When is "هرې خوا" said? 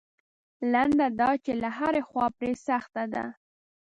1.77-2.25